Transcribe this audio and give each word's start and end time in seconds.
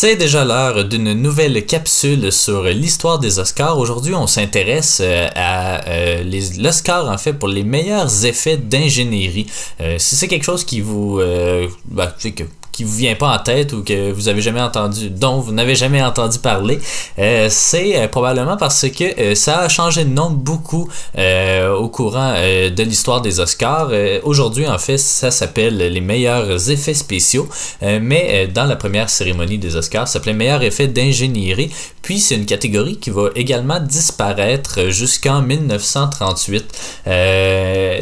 C'est 0.00 0.14
déjà 0.14 0.44
l'heure 0.44 0.84
d'une 0.84 1.12
nouvelle 1.12 1.66
capsule 1.66 2.30
sur 2.30 2.62
l'histoire 2.62 3.18
des 3.18 3.40
Oscars. 3.40 3.76
Aujourd'hui, 3.76 4.14
on 4.14 4.28
s'intéresse 4.28 5.00
euh, 5.02 5.26
à 5.34 5.88
euh, 5.88 6.22
l'Oscar 6.56 7.10
en 7.10 7.18
fait 7.18 7.32
pour 7.32 7.48
les 7.48 7.64
meilleurs 7.64 8.24
effets 8.24 8.58
d'ingénierie. 8.58 9.48
Euh, 9.80 9.96
si 9.98 10.14
c'est 10.14 10.28
quelque 10.28 10.44
chose 10.44 10.62
qui 10.62 10.82
vous, 10.82 11.20
bah, 11.86 12.14
que 12.22 12.44
qui 12.78 12.84
vous 12.84 12.94
vient 12.94 13.16
pas 13.16 13.34
en 13.34 13.38
tête 13.40 13.72
ou 13.72 13.82
que 13.82 14.12
vous 14.12 14.28
avez 14.28 14.40
jamais 14.40 14.60
entendu, 14.60 15.10
dont 15.10 15.40
vous 15.40 15.50
n'avez 15.50 15.74
jamais 15.74 16.00
entendu 16.00 16.38
parler, 16.38 16.78
euh, 17.18 17.48
c'est 17.50 17.96
euh, 17.96 18.06
probablement 18.06 18.56
parce 18.56 18.88
que 18.88 19.20
euh, 19.20 19.34
ça 19.34 19.62
a 19.62 19.68
changé 19.68 20.04
de 20.04 20.10
nom 20.10 20.30
beaucoup 20.30 20.88
au 21.16 21.88
courant 21.88 22.34
de 22.34 22.82
l'histoire 22.84 23.20
des 23.20 23.40
Oscars. 23.40 23.90
Aujourd'hui, 24.22 24.68
en 24.68 24.78
fait, 24.78 24.98
ça 24.98 25.32
s'appelle 25.32 25.76
les 25.76 26.00
meilleurs 26.00 26.70
effets 26.70 26.94
spéciaux, 26.94 27.48
mais 27.82 28.46
dans 28.46 28.64
la 28.64 28.76
première 28.76 29.10
cérémonie 29.10 29.58
des 29.58 29.74
Oscars, 29.74 30.06
ça 30.06 30.14
s'appelait 30.14 30.34
meilleurs 30.34 30.62
effets 30.62 30.86
d'ingénierie. 30.86 31.70
Puis 32.02 32.20
c'est 32.20 32.36
une 32.36 32.46
catégorie 32.46 32.98
qui 32.98 33.10
va 33.10 33.30
également 33.34 33.80
disparaître 33.80 34.90
jusqu'en 34.90 35.42
1938. 35.42 36.64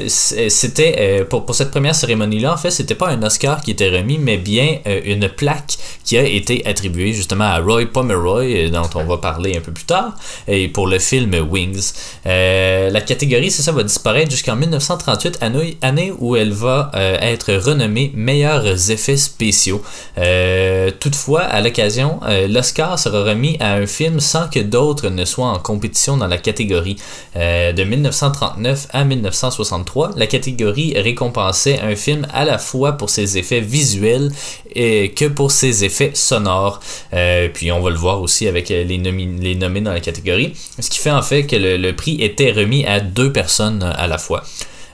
c'était 0.08 1.24
pour, 1.28 1.47
pour 1.47 1.54
cette 1.54 1.70
première 1.70 1.94
cérémonie-là, 1.94 2.52
en 2.52 2.58
fait, 2.58 2.70
c'était 2.70 2.94
pas 2.94 3.08
un 3.08 3.22
Oscar 3.22 3.62
qui 3.62 3.70
était 3.70 3.91
remis, 3.91 4.19
mais 4.19 4.36
bien 4.36 4.66
euh, 4.86 5.00
une 5.05 5.28
plaque 5.28 5.77
qui 6.05 6.17
a 6.17 6.22
été 6.22 6.64
attribuée 6.67 7.12
justement 7.12 7.45
à 7.45 7.59
Roy 7.59 7.86
Pomeroy, 7.86 8.45
euh, 8.45 8.70
dont 8.70 8.89
on 8.95 9.05
va 9.05 9.19
parler 9.19 9.56
un 9.56 9.61
peu 9.61 9.72
plus 9.72 9.84
tard, 9.84 10.17
et 10.47 10.69
pour 10.69 10.86
le 10.86 10.98
film 10.98 11.34
Wings. 11.50 11.92
Euh, 12.27 12.91
la 12.91 13.00
catégorie, 13.00 13.50
c'est 13.50 13.62
ça, 13.62 13.72
va 13.72 13.83
disparaître 13.83 14.31
jusqu'en 14.31 14.56
1938, 14.56 15.39
année 15.83 16.12
où 16.19 16.37
elle 16.37 16.53
va 16.53 16.91
être 16.94 17.53
renommée 17.55 18.12
meilleurs 18.14 18.91
effets 18.91 19.17
spéciaux. 19.17 19.83
toutefois, 21.00 21.42
à 21.42 21.61
l'occasion, 21.61 22.20
l'Oscar 22.48 22.98
sera 22.98 23.25
remis 23.25 23.56
à 23.61 23.75
un 23.75 23.87
film 23.87 24.20
sans 24.20 24.48
que 24.48 24.61
d'autres 24.61 25.09
ne 25.09 25.25
soient 25.25 25.48
en 25.48 25.59
compétition 25.59 26.17
dans 26.17 26.27
la 26.27 26.39
catégorie. 26.39 26.97
de 27.34 27.84
1939 27.84 28.89
à 28.92 29.05
1963, 29.05 30.12
la 30.17 30.27
catégorie 30.27 30.94
récompensait 30.97 31.81
un 31.81 31.97
film 31.97 32.27
à 32.33 32.44
la 32.44 32.59
fois 32.59 32.92
pour 32.92 33.11
ses 33.11 33.39
effets 33.39 33.61
visuels 33.61 34.31
et 34.75 35.11
que 35.12 35.27
pour 35.27 35.50
ses 35.50 35.84
effets 35.84 36.12
sonores. 36.14 36.80
Euh, 37.12 37.48
puis 37.52 37.72
on 37.72 37.80
va 37.80 37.91
le 37.91 37.97
voir 37.97 38.20
aussi 38.20 38.47
avec 38.47 38.69
les, 38.69 38.84
les 38.84 39.55
nommés 39.55 39.80
dans 39.80 39.92
la 39.92 40.00
catégorie. 40.00 40.55
Ce 40.78 40.91
qui 40.91 40.98
fait 40.98 41.11
en 41.11 41.22
fait 41.22 41.47
que 41.47 41.56
le, 41.56 41.92
prix 41.92 42.22
était 42.22 42.53
remis 42.53 42.84
à 42.84 43.00
deux 43.00 43.32
personnes 43.32 43.82
à 43.82 44.06
la 44.06 44.19
fois. 44.19 44.44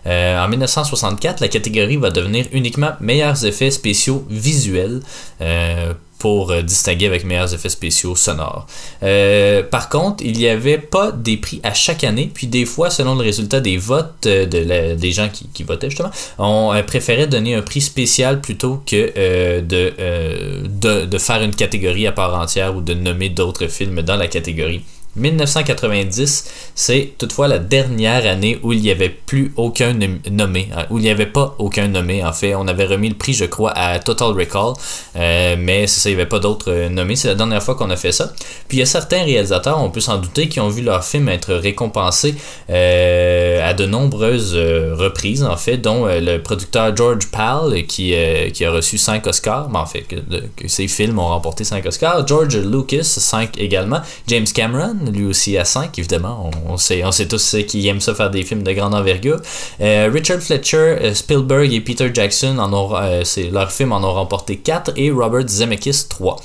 Euh, 0.06 0.44
en 0.44 0.48
1964, 0.48 1.40
la 1.40 1.48
catégorie 1.48 1.96
va 1.96 2.10
devenir 2.10 2.46
uniquement 2.52 2.92
meilleurs 3.00 3.44
effets 3.44 3.70
spéciaux 3.70 4.26
visuels. 4.28 5.00
Pour 6.22 6.52
euh, 6.52 6.62
distinguer 6.62 7.06
avec 7.06 7.24
meilleurs 7.24 7.52
effets 7.52 7.68
spéciaux 7.68 8.14
sonores. 8.14 8.68
Euh, 9.02 9.64
par 9.64 9.88
contre, 9.88 10.22
il 10.24 10.38
n'y 10.38 10.46
avait 10.46 10.78
pas 10.78 11.10
des 11.10 11.36
prix 11.36 11.60
à 11.64 11.74
chaque 11.74 12.04
année, 12.04 12.30
puis 12.32 12.46
des 12.46 12.64
fois, 12.64 12.90
selon 12.90 13.16
le 13.16 13.22
résultat 13.22 13.58
des 13.58 13.76
votes 13.76 14.26
euh, 14.26 14.46
de 14.46 14.94
des 14.94 15.10
gens 15.10 15.28
qui, 15.28 15.64
votaient 15.64 15.90
justement, 15.90 16.12
on 16.38 16.80
préférait 16.86 17.26
donner 17.26 17.56
un 17.56 17.62
prix 17.62 17.80
spécial 17.80 18.40
plutôt 18.40 18.80
que 18.86 19.60
de, 19.60 21.04
de 21.04 21.18
faire 21.18 21.42
une 21.42 21.56
catégorie 21.56 22.06
à 22.06 22.12
part 22.12 22.40
entière 22.40 22.76
ou 22.76 22.82
de 22.82 22.94
nommer 22.94 23.28
d'autres 23.28 23.66
films 23.66 24.02
dans 24.02 24.16
la 24.16 24.28
catégorie. 24.28 24.82
1990, 25.16 26.50
c'est 26.74 27.12
toutefois 27.18 27.46
la 27.46 27.58
dernière 27.58 28.26
année 28.26 28.58
où 28.62 28.72
il 28.72 28.80
n'y 28.80 28.90
avait 28.90 29.10
plus 29.10 29.52
aucun 29.56 29.92
nommé, 30.30 30.68
hein, 30.74 30.86
où 30.88 30.98
il 30.98 31.02
n'y 31.02 31.10
avait 31.10 31.26
pas 31.26 31.54
aucun 31.58 31.88
nommé. 31.88 32.24
En 32.24 32.32
fait, 32.32 32.54
on 32.54 32.66
avait 32.66 32.86
remis 32.86 33.10
le 33.10 33.14
prix, 33.14 33.34
je 33.34 33.44
crois, 33.44 33.72
à 33.72 33.98
Total 33.98 34.28
Recall, 34.28 34.72
euh, 35.16 35.56
mais 35.58 35.86
ça, 35.86 36.08
il 36.08 36.14
n'y 36.16 36.20
avait 36.20 36.28
pas 36.28 36.38
d'autres 36.38 36.70
euh, 36.70 36.88
nommés. 36.88 37.16
C'est 37.16 37.28
la 37.28 37.34
dernière 37.34 37.62
fois 37.62 37.74
qu'on 37.74 37.90
a 37.90 37.96
fait 37.96 38.12
ça. 38.12 38.32
Puis 38.68 38.78
il 38.78 38.80
y 38.80 38.82
a 38.82 38.86
certains 38.86 39.22
réalisateurs, 39.22 39.82
on 39.82 39.90
peut 39.90 40.00
s'en 40.00 40.16
douter, 40.16 40.48
qui 40.48 40.60
ont 40.60 40.68
vu 40.68 40.82
leur 40.82 41.04
film 41.04 41.28
être 41.28 41.52
récompensé 41.52 42.34
euh, 42.70 43.68
à 43.68 43.74
de 43.74 43.84
nombreuses 43.84 44.54
reprises, 44.54 45.44
en 45.44 45.56
fait, 45.56 45.76
dont 45.76 46.06
le 46.06 46.38
producteur 46.38 46.96
George 46.96 47.30
Pal, 47.30 47.84
qui, 47.86 48.14
qui 48.52 48.64
a 48.64 48.70
reçu 48.70 48.96
5 48.96 49.26
Oscars, 49.26 49.68
mais 49.68 49.78
en 49.78 49.86
fait, 49.86 50.02
que, 50.02 50.16
que 50.56 50.68
ses 50.68 50.88
films 50.88 51.18
ont 51.18 51.28
remporté 51.28 51.64
5 51.64 51.84
Oscars. 51.84 52.26
George 52.26 52.56
Lucas, 52.56 53.02
5 53.02 53.58
également. 53.58 54.00
James 54.26 54.46
Cameron, 54.46 55.01
lui 55.10 55.24
aussi 55.24 55.56
à 55.58 55.64
5, 55.64 55.98
évidemment. 55.98 56.50
On, 56.66 56.76
sait, 56.76 57.04
on 57.04 57.12
sait 57.12 57.26
tous 57.26 57.56
qui 57.66 57.86
aiment 57.88 58.00
ça 58.00 58.14
faire 58.14 58.30
des 58.30 58.42
films 58.42 58.62
de 58.62 58.72
grande 58.72 58.94
envergure. 58.94 59.40
Euh, 59.80 60.10
Richard 60.12 60.40
Fletcher, 60.40 60.76
euh, 60.76 61.14
Spielberg 61.14 61.72
et 61.72 61.80
Peter 61.80 62.10
Jackson, 62.12 62.58
en 62.58 62.72
ont, 62.72 62.96
euh, 62.96 63.22
leurs 63.50 63.72
films 63.72 63.92
en 63.92 64.02
ont 64.04 64.12
remporté 64.12 64.56
4 64.58 64.92
et 64.96 65.10
Robert 65.10 65.48
Zemeckis 65.48 66.06
3. 66.08 66.36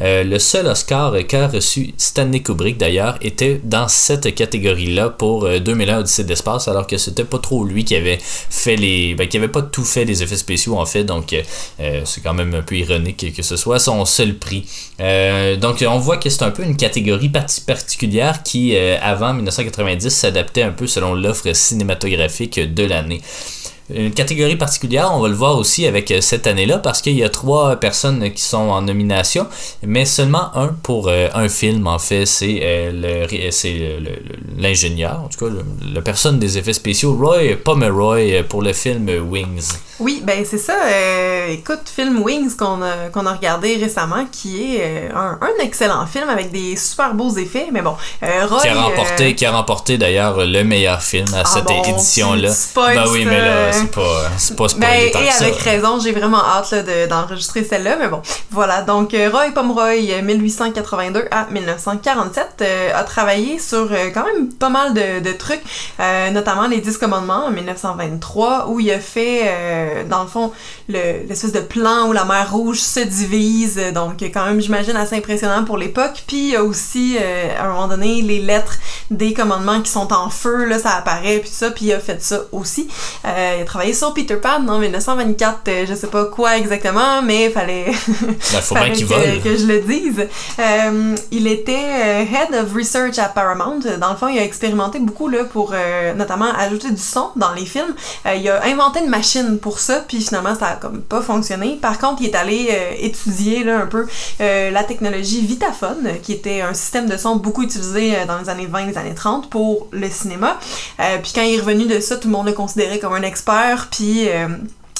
Euh, 0.00 0.24
le 0.24 0.38
seul 0.38 0.66
Oscar 0.66 1.14
qu'a 1.26 1.48
reçu 1.48 1.94
Stanley 1.96 2.40
Kubrick 2.40 2.78
d'ailleurs 2.78 3.18
était 3.20 3.60
dans 3.62 3.88
cette 3.88 4.34
catégorie-là 4.34 5.10
pour 5.10 5.48
2001 5.48 5.94
euh, 5.96 6.00
Odyssée 6.00 6.24
d'espace, 6.24 6.68
alors 6.68 6.86
que 6.86 6.96
c'était 6.96 7.24
pas 7.24 7.38
trop 7.38 7.64
lui 7.64 7.84
qui 7.84 7.94
avait 7.94 8.18
fait 8.22 8.76
les. 8.76 9.14
Ben, 9.14 9.28
qui 9.28 9.36
avait 9.36 9.48
pas 9.48 9.62
tout 9.62 9.84
fait 9.84 10.04
les 10.04 10.22
effets 10.22 10.36
spéciaux 10.36 10.78
en 10.78 10.86
fait, 10.86 11.04
donc 11.04 11.32
euh, 11.32 12.02
c'est 12.04 12.22
quand 12.22 12.34
même 12.34 12.54
un 12.54 12.62
peu 12.62 12.76
ironique 12.76 13.34
que 13.34 13.42
ce 13.42 13.56
soit 13.56 13.78
son 13.78 14.04
seul 14.04 14.34
prix. 14.34 14.66
donc 15.60 15.84
on 15.86 15.98
voit 15.98 16.16
que 16.16 16.30
c'est 16.30 16.42
un 16.42 16.50
peu 16.50 16.64
une 16.64 16.76
catégorie 16.76 17.30
particulière 17.66 18.42
qui, 18.42 18.76
avant 18.76 19.34
1990, 19.34 20.10
s'adaptait 20.10 20.62
un 20.62 20.72
peu 20.72 20.86
selon 20.86 21.14
l'offre 21.14 21.52
cinématographique 21.54 22.58
de 22.74 22.84
l'année 22.84 23.20
une 23.90 24.12
catégorie 24.12 24.56
particulière, 24.56 25.10
on 25.12 25.20
va 25.20 25.28
le 25.28 25.34
voir 25.34 25.56
aussi 25.58 25.86
avec 25.86 26.10
euh, 26.10 26.20
cette 26.20 26.46
année-là, 26.46 26.78
parce 26.78 27.02
qu'il 27.02 27.14
y 27.14 27.24
a 27.24 27.28
trois 27.28 27.76
personnes 27.76 28.30
qui 28.32 28.42
sont 28.42 28.58
en 28.58 28.82
nomination, 28.82 29.46
mais 29.82 30.04
seulement 30.04 30.56
un 30.56 30.68
pour 30.68 31.08
euh, 31.08 31.28
un 31.34 31.48
film, 31.48 31.86
en 31.86 31.98
fait, 31.98 32.26
c'est 32.26 32.60
euh, 32.62 33.20
l'ingénieur, 34.56 35.22
en 35.24 35.28
tout 35.28 35.44
cas, 35.44 35.52
la 35.94 36.00
personne 36.00 36.38
des 36.38 36.58
effets 36.58 36.72
spéciaux, 36.72 37.16
Roy 37.16 37.56
Pomeroy, 37.62 38.42
pour 38.48 38.62
le 38.62 38.72
film 38.72 39.08
Wings. 39.28 39.72
Oui, 40.00 40.22
ben 40.24 40.44
c'est 40.44 40.58
ça. 40.58 40.74
écoute, 41.48 41.82
film 41.94 42.22
Wings 42.22 42.56
qu'on 42.56 42.82
a, 42.82 43.10
a 43.14 43.32
regardé 43.32 43.76
récemment, 43.76 44.26
qui 44.30 44.76
est 44.76 45.10
un, 45.14 45.38
excellent 45.60 46.06
film 46.06 46.28
avec 46.28 46.50
des 46.50 46.76
super 46.76 47.14
beaux 47.14 47.30
effets, 47.36 47.68
mais 47.72 47.82
bon, 47.82 47.94
Roy... 48.22 48.62
Qui 48.62 48.68
a 48.68 48.74
remporté, 48.74 49.34
qui 49.34 49.46
a 49.46 49.52
remporté 49.52 49.98
d'ailleurs 49.98 50.44
le 50.44 50.64
meilleur 50.64 51.02
film 51.02 51.26
à 51.34 51.40
ah 51.40 51.44
cette 51.44 51.70
édition-là. 51.70 52.50
Ben 52.76 53.04
oui, 53.10 53.24
mais 53.24 53.40
là, 53.40 53.72
c'est 53.72 53.90
pas, 53.90 54.30
c'est 54.38 54.56
pas 54.56 54.66
ben, 54.76 54.88
Et 54.88 55.28
avec 55.40 55.56
raison, 55.56 56.00
j'ai 56.00 56.12
vraiment 56.12 56.42
hâte 56.44 56.74
d'enregistrer 57.08 57.64
celle-là, 57.64 57.96
mais 57.96 58.08
bon. 58.08 58.22
Voilà, 58.50 58.82
donc 58.82 59.14
euh, 59.14 59.30
Roy 59.30 59.50
Pomeroy, 59.54 60.22
1882 60.22 61.20
euh, 61.20 61.28
à 61.30 61.46
1947, 61.50 62.46
euh, 62.60 62.90
a 62.94 63.04
travaillé 63.04 63.58
sur 63.58 63.88
quand 64.12 64.24
même 64.24 64.52
pas 64.52 64.68
mal 64.68 64.94
de, 64.94 65.20
de 65.20 65.32
trucs, 65.32 65.62
notamment 66.32 66.66
les 66.66 66.78
10 66.78 66.98
commandements 66.98 67.46
en 67.46 67.50
1923, 67.50 68.68
où 68.68 68.80
il 68.80 68.90
a 68.90 68.98
fait, 68.98 69.42
dans 70.08 70.22
le 70.22 70.28
fond, 70.28 70.52
l'espèce 70.88 71.52
de 71.52 71.60
plan 71.60 72.08
où 72.08 72.12
la 72.12 72.24
mer 72.24 72.50
Rouge 72.52 72.80
se 72.80 73.00
divise, 73.00 73.80
donc 73.94 74.22
quand 74.22 74.46
même, 74.46 74.60
j'imagine, 74.60 74.96
assez 74.96 75.16
impressionnant 75.16 75.64
pour 75.64 75.78
l'époque. 75.78 76.24
Puis 76.26 76.36
il 76.36 76.50
y 76.50 76.56
a 76.56 76.62
aussi, 76.62 77.16
à 77.18 77.64
un 77.64 77.72
moment 77.72 77.88
donné, 77.88 78.22
les 78.22 78.40
lettres 78.40 78.78
des 79.10 79.32
commandements 79.34 79.80
qui 79.80 79.90
sont 79.90 80.12
en 80.12 80.30
feu, 80.30 80.64
là, 80.64 80.78
ça 80.78 80.90
apparaît, 80.96 81.38
puis 81.38 81.50
ça, 81.50 81.70
puis 81.70 81.86
il 81.86 81.92
a 81.92 82.00
fait 82.00 82.22
ça 82.22 82.40
aussi 82.52 82.88
il 83.24 83.62
a 83.62 83.64
travaillé 83.64 83.92
sur 83.92 84.12
Peter 84.14 84.36
Pan 84.36 84.66
en 84.68 84.78
1924, 84.78 85.68
euh, 85.68 85.86
je 85.88 85.94
sais 85.94 86.06
pas 86.06 86.26
quoi 86.26 86.56
exactement, 86.56 87.22
mais 87.22 87.46
il 87.46 87.52
fallait, 87.52 87.86
ben, 87.86 88.60
faut 88.60 88.74
que, 88.74 89.42
que, 89.42 89.56
je 89.56 89.66
le 89.66 89.80
dise. 89.80 90.26
Euh, 90.58 91.14
il 91.30 91.46
était 91.46 91.72
euh, 91.72 92.22
Head 92.22 92.54
of 92.54 92.74
Research 92.74 93.18
à 93.18 93.28
Paramount. 93.28 93.80
Dans 94.00 94.10
le 94.10 94.16
fond, 94.16 94.28
il 94.28 94.38
a 94.38 94.44
expérimenté 94.44 94.98
beaucoup 94.98 95.28
là, 95.28 95.44
pour 95.44 95.74
notamment 96.16 96.52
ajouter 96.56 96.90
du 96.90 97.02
son 97.02 97.30
dans 97.36 97.52
les 97.52 97.64
films. 97.64 97.94
il 98.34 98.48
a 98.48 98.64
inventé 98.64 99.00
une 99.00 99.10
machine 99.10 99.58
pour 99.58 99.71
ça, 99.78 100.04
puis 100.06 100.20
finalement, 100.22 100.54
ça 100.54 100.66
a 100.66 100.76
comme 100.76 101.02
pas 101.02 101.22
fonctionné. 101.22 101.78
Par 101.80 101.98
contre, 101.98 102.22
il 102.22 102.28
est 102.28 102.36
allé 102.36 102.70
étudier 102.98 103.64
là, 103.64 103.78
un 103.78 103.86
peu 103.86 104.06
la 104.38 104.84
technologie 104.84 105.44
Vitaphone, 105.44 106.08
qui 106.22 106.32
était 106.32 106.60
un 106.60 106.74
système 106.74 107.08
de 107.08 107.16
son 107.16 107.36
beaucoup 107.36 107.62
utilisé 107.62 108.14
dans 108.26 108.38
les 108.38 108.48
années 108.48 108.66
20 108.66 108.78
et 108.78 108.86
les 108.86 108.98
années 108.98 109.14
30 109.14 109.50
pour 109.50 109.88
le 109.92 110.08
cinéma. 110.08 110.58
puis 111.22 111.32
quand 111.34 111.42
il 111.42 111.54
est 111.54 111.60
revenu 111.60 111.86
de 111.86 112.00
ça, 112.00 112.16
tout 112.16 112.28
le 112.28 112.32
monde 112.32 112.46
le 112.46 112.52
considérait 112.52 112.98
comme 112.98 113.14
un 113.14 113.22
expert 113.22 113.88
puis 113.90 114.28
euh, 114.28 114.48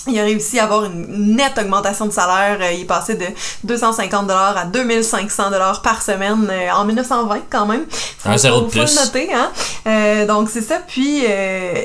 il 0.08 0.18
a 0.18 0.24
réussi 0.24 0.58
à 0.58 0.64
avoir 0.64 0.84
une 0.84 1.36
nette 1.36 1.58
augmentation 1.58 2.06
de 2.06 2.12
salaire. 2.12 2.58
Euh, 2.60 2.72
il 2.72 2.80
est 2.80 2.84
passé 2.84 3.14
de 3.14 3.26
250 3.64 4.26
dollars 4.26 4.56
à 4.56 4.64
2500 4.64 5.50
dollars 5.50 5.82
par 5.82 6.02
semaine 6.02 6.48
euh, 6.50 6.70
en 6.70 6.84
1920 6.84 7.42
quand 7.50 7.66
même. 7.66 7.84
Un 8.24 8.36
zéro 8.36 8.62
de 8.62 8.66
plus. 8.66 8.96
noter, 8.96 9.32
hein? 9.32 9.50
Euh, 9.86 10.26
donc 10.26 10.48
c'est 10.50 10.62
ça. 10.62 10.76
Puis 10.86 11.24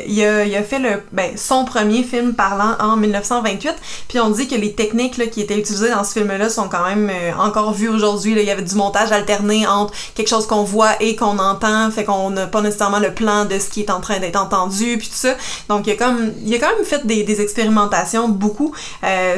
il, 0.08 0.24
a, 0.24 0.46
il, 0.46 0.56
a, 0.56 0.64
fait 0.64 0.80
le, 0.80 1.04
ben, 1.12 1.32
son 1.36 1.66
premier 1.66 2.04
film 2.04 2.34
parlant 2.34 2.76
en 2.80 2.98
1928. 2.98 3.76
Puis 4.08 4.20
on 4.20 4.30
dit 4.30 4.48
que 4.48 4.56
les 4.56 4.74
techniques 4.74 5.18
là, 5.18 5.28
qui 5.28 5.42
étaient 5.42 5.58
utilisées 5.58 5.90
dans 5.90 6.04
ce 6.04 6.14
film-là 6.14 6.50
sont 6.50 6.70
quand 6.70 6.86
même 6.86 7.12
encore 7.40 7.74
vues 7.74 7.90
aujourd'hui. 7.90 8.34
Il 8.38 8.44
y 8.44 8.52
avait 8.52 8.62
du 8.62 8.76
montage 8.76 9.12
alterné 9.12 9.68
entre 9.68 9.94
quelque 10.16 10.30
chose 10.30 10.48
qu'on 10.48 10.64
voit 10.64 10.92
et 11.02 11.16
qu'on 11.16 11.40
entend. 11.40 11.90
Fait 11.92 12.04
qu'on 12.04 12.30
n'a 12.30 12.48
pas 12.48 12.62
nécessairement 12.62 13.00
le 13.00 13.14
plan 13.14 13.46
de 13.46 13.60
ce 13.60 13.70
qui 13.70 13.82
est 13.82 13.92
en 13.92 14.00
train 14.00 14.20
d'être 14.20 14.40
entendu. 14.40 14.98
Puis 14.98 15.08
tout 15.08 15.16
ça. 15.16 15.36
Donc 15.70 15.88
il 15.88 15.94
a, 15.94 15.96
comme, 15.96 16.32
il 16.44 16.54
a 16.56 16.60
quand 16.60 16.76
même 16.76 16.86
fait 16.86 17.06
des, 17.06 17.24
des 17.24 17.42
expérimentations 17.42 18.07
concentration 18.08 18.30
beaucoup 18.30 18.74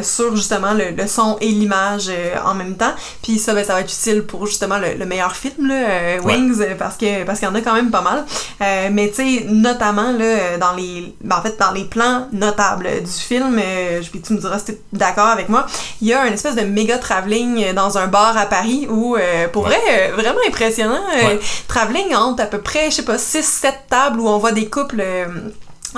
sur 0.02 0.36
justement 0.36 0.74
le, 0.74 0.92
le 0.92 1.08
son 1.08 1.38
et 1.42 1.48
l'image 1.48 2.12
en 2.46 2.54
même 2.54 2.76
temps. 2.76 2.94
Puis 3.22 3.40
ça, 3.40 3.54
ben, 3.54 3.64
ça 3.64 3.74
va 3.74 3.82
être 3.82 3.92
utile 3.92 4.24
pour 4.24 4.46
justement 4.46 4.78
le, 4.78 5.06
meilleur 5.06 5.36
film, 5.36 5.68
là, 5.68 6.22
Wings, 6.22 6.64
parce 6.78 6.98
que 6.98 7.24
parce 7.24 7.40
qu'il 7.40 7.48
y 7.48 7.52
en 7.52 7.56
a 7.56 7.62
quand 7.62 7.74
même 7.74 7.92
pas 7.92 8.02
mal. 8.02 8.26
mais 8.92 9.10
tu 9.10 9.16
sais, 9.16 9.46
notamment 9.50 10.12
là, 10.12 10.58
dans 10.58 10.74
les, 10.74 11.16
ben, 11.22 11.38
en 11.38 11.42
fait, 11.42 11.58
dans 11.60 11.72
les 11.72 11.86
plans 11.86 12.28
notables 12.32 12.88
du 13.04 13.12
film, 13.12 13.56
vais 13.56 14.02
tu 14.24 14.34
me 14.34 14.40
diras 14.40 14.60
si 14.60 14.72
es 14.72 14.80
d'accord 14.94 15.28
avec 15.28 15.50
moi, 15.50 15.66
il 16.02 16.08
y 16.08 16.14
a 16.14 16.28
une 16.28 16.34
espèce 16.34 16.56
de 16.56 16.62
méga 16.62 16.98
travelling 16.98 17.74
dans 17.74 17.98
un 17.98 18.08
bar 18.08 18.38
à 18.38 18.46
Paris 18.46 18.88
où, 18.90 19.18
pour 19.52 19.64
vrai, 19.64 20.12
vraiment 20.16 20.40
impressionnant. 20.48 21.02
travelling 21.68 22.14
entre 22.16 22.44
à 22.44 22.46
peu 22.46 22.60
près, 22.60 22.92
je 22.92 22.98
sais 22.98 23.06
pas, 23.06 23.18
6-7 23.18 23.74
tables 23.90 24.20
où 24.20 24.28
on 24.28 24.38
voit 24.38 24.52
des 24.52 24.68
couples 24.68 25.04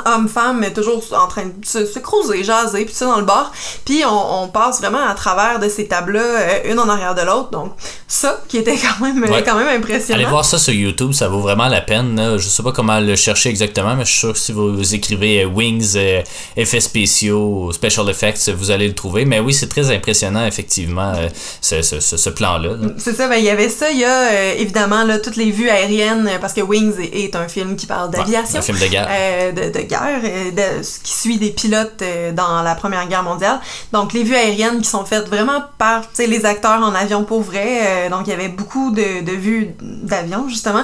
homme-femme, 0.06 0.60
mais 0.60 0.72
toujours 0.72 1.04
en 1.12 1.28
train 1.28 1.46
de 1.46 1.66
se, 1.66 1.86
se 1.86 2.00
croiser, 2.00 2.44
jaser, 2.44 2.86
puis 2.86 2.94
ça 2.94 3.06
dans 3.06 3.20
le 3.20 3.26
bar. 3.26 3.52
Puis 3.86 4.04
on, 4.06 4.44
on, 4.44 4.48
passe 4.48 4.80
vraiment 4.80 5.06
à 5.06 5.14
travers 5.14 5.60
de 5.60 5.70
ces 5.70 5.88
tables-là, 5.88 6.22
euh, 6.22 6.72
une 6.72 6.80
en 6.80 6.90
arrière 6.90 7.16
de 7.16 7.22
l'autre. 7.22 7.52
Donc 7.52 7.74
ça, 8.08 8.42
qui 8.48 8.58
était 8.58 8.76
quand 8.78 9.06
même, 9.06 9.24
quand 9.46 9.56
même 9.56 9.80
impressionnant. 9.80 10.20
Allez 10.20 10.30
voir 10.30 10.46
ça 10.46 10.58
sur 10.58 10.74
YouTube, 10.74 11.14
ça 11.14 11.28
vaut 11.28 11.40
vraiment 11.40 11.68
la 11.68 11.82
peine. 11.82 12.16
Là. 12.16 12.38
Je 12.38 12.48
sais 12.48 12.64
pas 12.64 12.72
comment 12.72 13.00
le 13.00 13.16
chercher 13.16 13.50
exactement, 13.50 13.96
mais 13.96 14.06
je 14.06 14.12
suis 14.12 14.20
sûr 14.20 14.34
que 14.34 14.40
si 14.40 14.52
vous 14.52 14.96
écrivez 14.96 15.44
euh, 15.44 15.48
Wings, 15.48 15.94
euh, 15.96 16.22
effets 16.56 16.80
spéciaux, 16.80 17.72
special 17.72 18.10
effects, 18.10 18.50
vous 18.50 18.72
allez 18.72 18.88
le 18.88 18.96
trouver. 18.96 19.26
Mais 19.26 19.40
oui, 19.40 19.54
c'est 19.54 19.70
très 19.70 19.92
impressionnant, 19.92 20.46
effectivement, 20.46 21.14
ce, 21.62 21.82
ce, 21.82 22.00
ce, 22.00 22.30
plan-là. 22.30 22.76
C'est 22.98 23.16
ça, 23.16 23.28
ben 23.28 23.36
il 23.36 23.46
y 23.46 23.50
avait 23.50 23.70
ça. 23.70 23.92
Il 23.92 24.00
y 24.00 24.06
a 24.06 24.54
évidemment 24.54 25.04
là, 25.04 25.20
toutes 25.20 25.36
les 25.36 25.52
vues 25.52 25.70
aériennes, 25.70 26.30
parce 26.40 26.54
que 26.54 26.62
Wings 26.62 26.94
est, 27.14 27.36
un 27.36 27.48
film 27.48 27.76
qui 27.76 27.86
parle 27.86 28.12
d'aviation. 28.12 28.60
un 28.60 28.62
film 28.62 28.80
de 28.80 28.88
guerre. 28.88 29.54
de 29.54 29.81
guerre, 29.84 30.22
euh, 30.24 30.52
de, 30.52 30.82
qui 31.04 31.14
suit 31.14 31.38
des 31.38 31.50
pilotes 31.50 32.02
euh, 32.02 32.32
dans 32.32 32.62
la 32.62 32.76
Première 32.76 33.08
Guerre 33.08 33.24
mondiale. 33.24 33.60
Donc 33.94 34.14
les 34.14 34.24
vues 34.24 34.36
aériennes 34.36 34.82
qui 34.82 34.90
sont 34.90 35.06
faites 35.06 35.28
vraiment 35.28 35.64
par 35.78 36.04
les 36.18 36.46
acteurs 36.46 36.82
en 36.82 36.94
avion 36.94 37.24
pour 37.24 37.42
vrai. 37.42 37.82
Euh, 37.82 38.10
donc 38.10 38.28
il 38.28 38.32
y 38.32 38.34
avait 38.34 38.48
beaucoup 38.48 38.92
de, 38.92 39.24
de 39.24 39.32
vues 39.32 39.70
d'avion 39.82 40.48
justement, 40.48 40.84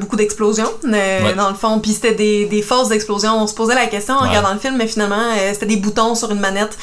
beaucoup 0.00 0.16
d'explosions 0.16 0.70
dans 0.82 1.48
le 1.48 1.54
fond. 1.54 1.80
Puis 1.80 1.92
c'était 1.92 2.14
des, 2.14 2.46
des 2.46 2.62
fausses 2.62 2.90
explosions. 2.90 3.42
On 3.42 3.46
se 3.46 3.54
posait 3.54 3.74
la 3.74 3.86
question 3.86 4.14
en 4.14 4.28
regardant 4.28 4.52
le 4.52 4.58
film, 4.58 4.76
mais 4.76 4.86
finalement 4.86 5.22
c'était 5.52 5.66
des 5.66 5.76
boutons 5.76 6.14
sur 6.14 6.30
une 6.30 6.40
manette. 6.40 6.76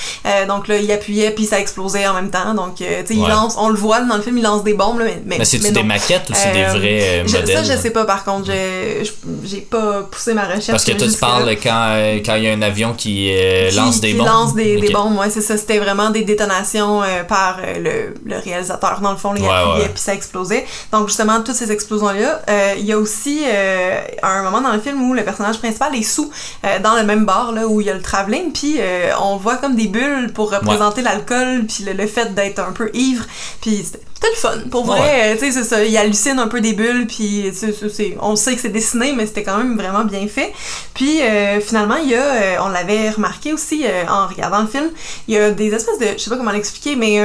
donc 0.47 0.67
là 0.67 0.77
il 0.77 0.91
appuyait 0.91 1.31
puis 1.31 1.45
ça 1.45 1.59
explosait 1.59 2.07
en 2.07 2.13
même 2.13 2.29
temps. 2.29 2.53
Donc 2.53 2.75
tu 2.75 2.83
sais 2.83 3.05
il 3.09 3.27
lance, 3.27 3.55
on 3.57 3.69
le 3.69 3.75
voit 3.75 4.01
dans 4.01 4.15
le 4.15 4.21
film, 4.21 4.37
il 4.37 4.43
lance 4.43 4.63
des 4.63 4.73
bombes. 4.73 5.01
mais, 5.03 5.21
mais, 5.25 5.45
c'est 5.45 5.71
des 5.71 5.83
maquettes 5.83 6.29
ou 6.29 6.33
c'est 6.33 6.51
des 6.51 6.65
vrais 6.65 7.23
modèles? 7.23 7.65
Ça 7.65 7.75
je 7.75 7.79
sais 7.79 7.91
pas 7.91 8.05
par 8.05 8.23
contre. 8.23 8.51
J'ai 9.43 9.61
pas 9.61 10.03
poussé 10.03 10.33
ma 10.33 10.45
recherche. 10.45 10.67
Parce 10.67 10.85
que 10.85 10.91
toi 10.91 11.07
tu 11.07 11.17
quand 11.61 11.87
euh, 11.91 12.19
quand 12.25 12.35
il 12.35 12.43
y 12.43 12.47
a 12.47 12.53
un 12.53 12.61
avion 12.61 12.93
qui, 12.93 13.31
euh, 13.33 13.71
lance 13.71 13.99
des 13.99 14.13
bombes. 14.13 14.27
lance 14.27 14.53
des, 14.53 14.79
des 14.79 14.91
bombes, 14.91 15.17
ouais, 15.17 15.29
c'est 15.29 15.41
ça. 15.41 15.57
C'était 15.57 15.79
vraiment 15.79 16.09
des 16.09 16.23
détonations 16.23 17.03
euh, 17.03 17.23
par 17.23 17.59
le, 17.61 18.13
le, 18.25 18.37
réalisateur. 18.37 19.01
Dans 19.01 19.11
le 19.11 19.17
fond, 19.17 19.33
il 19.35 19.45
appuyait 19.45 19.89
puis 19.89 20.01
ça 20.01 20.13
explosait. 20.13 20.65
Donc 20.91 21.07
justement, 21.07 21.41
toutes 21.41 21.55
ces 21.55 21.71
explosions-là. 21.71 22.41
il 22.77 22.85
y 22.85 22.93
a 22.93 22.97
aussi 22.97 23.41
un 24.23 24.43
moment 24.43 24.61
dans 24.61 24.73
le 24.73 24.79
film 24.79 25.01
où 25.09 25.13
le 25.13 25.23
personnage 25.23 25.59
principal 25.59 25.95
est 25.95 26.03
sous 26.03 26.31
dans 26.83 26.95
le 26.95 27.03
même 27.03 27.25
bar 27.25 27.51
là, 27.51 27.67
où 27.67 27.81
il 27.81 27.87
y 27.87 27.89
a 27.89 27.93
le 27.93 28.01
travelling, 28.01 28.51
puis 28.51 28.79
on 29.21 29.37
voit 29.37 29.57
comme 29.57 29.75
des 29.75 29.87
bulles 29.87 30.31
pour 30.33 30.51
représenter 30.51 31.01
l'alcool, 31.01 31.65
puis 31.67 31.83
le, 31.85 31.93
le, 31.93 32.07
fait 32.07 32.33
d'être 32.33 32.59
un 32.59 32.71
peu 32.71 32.89
ivre. 32.93 33.25
Puis 33.61 33.85
c'était 34.19 34.33
le 34.33 34.37
fun. 34.37 34.69
Pour 34.69 34.85
vrai, 34.85 35.37
tu 35.37 35.45
sais, 35.45 35.51
c'est 35.51 35.63
ça. 35.63 35.83
Il 35.83 35.95
hallucine 35.95 36.39
un 36.39 36.47
peu 36.47 36.59
des 36.59 36.73
bulles, 36.73 37.07
puis 37.07 37.51
on 38.19 38.35
sait 38.35 38.55
que 38.55 38.61
c'est 38.61 38.69
dessiné, 38.69 39.13
mais 39.13 39.25
c'était 39.25 39.43
quand 39.43 39.57
même 39.57 39.77
vraiment 39.77 40.03
bien 40.03 40.27
fait. 40.27 40.51
Puis 40.93 41.21
euh, 41.21 41.61
finalement, 41.61 41.95
il 41.95 42.09
y 42.09 42.15
a, 42.15 42.23
euh, 42.23 42.57
on 42.61 42.67
l'avait 42.67 43.09
remarqué 43.11 43.53
aussi 43.53 43.85
euh, 43.85 44.03
en 44.09 44.27
regardant 44.27 44.61
le 44.61 44.67
film, 44.67 44.89
il 45.29 45.35
y 45.35 45.37
a 45.37 45.51
des 45.51 45.73
espèces 45.73 45.99
de, 45.99 46.07
je 46.17 46.17
sais 46.17 46.29
pas 46.29 46.35
comment 46.35 46.51
l'expliquer, 46.51 46.97
mais 46.97 47.21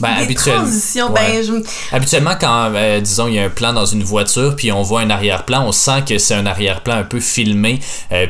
ben, 0.00 0.26
des 0.26 0.34
transitions. 0.34 1.10
Ben, 1.10 1.62
Habituellement, 1.92 2.34
quand, 2.40 2.72
disons, 3.00 3.28
il 3.28 3.34
y 3.34 3.38
a 3.38 3.44
un 3.44 3.48
plan 3.50 3.72
dans 3.72 3.86
une 3.86 4.02
voiture, 4.02 4.56
puis 4.56 4.72
on 4.72 4.82
voit 4.82 5.00
un 5.00 5.10
arrière-plan, 5.10 5.64
on 5.66 5.72
sent 5.72 6.04
que 6.08 6.18
c'est 6.18 6.34
un 6.34 6.46
arrière-plan 6.46 6.96
un 6.96 7.04
peu 7.04 7.20
filmé, 7.20 7.80